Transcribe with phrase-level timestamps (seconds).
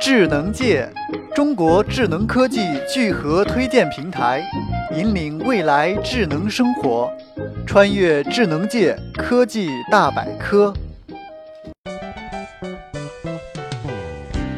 [0.00, 0.88] 智能界，
[1.34, 2.60] 中国智能科技
[2.92, 4.42] 聚合推荐平台，
[4.96, 7.10] 引领未来智能生活，
[7.66, 10.74] 穿越智能界科技大百科。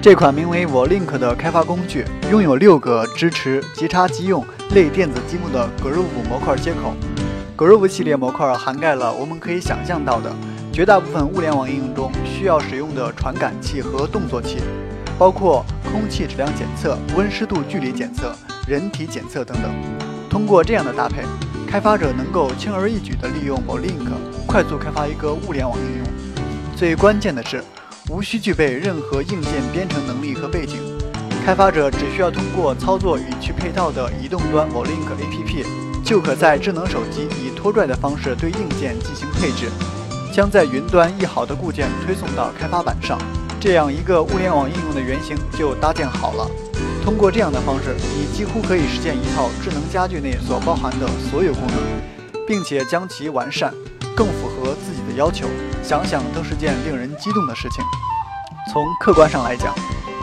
[0.00, 4.44] 这款名为 Volink 的开发工具，拥有六个支持即插即用
[4.74, 6.94] 类电子积木的 Groove 模块接口。
[7.56, 10.31] Groove 系列模块涵盖了我们可以想象到的
[10.72, 14.58] 绝大部分物联网应用中需要使用的传感器和动作器。
[15.19, 18.34] 包括空气质量检测、温湿度距离检测、
[18.66, 19.70] 人体检测等等。
[20.29, 21.23] 通过这样的搭配，
[21.69, 24.09] 开发者能够轻而易举地利用 Volink
[24.47, 26.06] 快速开发一个物联网应用。
[26.77, 27.62] 最关键的是，
[28.11, 30.79] 无需具备任何硬件编程能力和背景，
[31.47, 35.65] 开发者只需要通过操作与其配套的移动端 Volink APP，
[36.05, 39.70] 就可在智能手机以拖拽的方式对硬件进行配置，
[40.33, 43.17] 将在云端一好的固件推送到开发板上。
[43.65, 46.47] 这样一个物联网应用的原型就搭建好了。
[47.03, 51.79] 通过这样的方式，你几乎可以实现一套智能家居内所包含的所有功能，
[52.47, 53.73] 并且将其完善，
[54.15, 55.47] 更符合自己的要求。
[55.83, 57.83] 想想都是件令人激动的事情。
[58.71, 59.75] 从客观上来讲，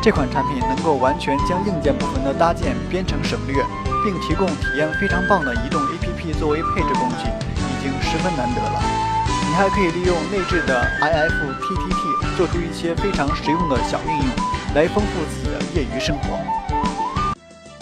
[0.03, 3.55] 这款产品能够完全将硬件部分的搭建编程省略，
[4.05, 7.25] 并提供体验非常棒的移动 APP 作为配置工具，
[7.57, 9.10] 已经十分难得了。
[9.51, 12.37] 你还可以利用内置的 IFTTT。
[12.37, 14.27] 做出一些非常实用的小应用，
[14.73, 16.39] 来丰富自己的业余生活。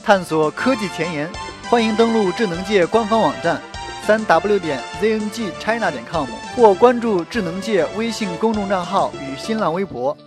[0.04, 1.30] 探索科技前沿，
[1.70, 3.62] 欢迎登录智能界官方网站，
[4.04, 10.18] 三 w 点 zngchina 点 com，或关注智能界微信公众账号与新浪微博。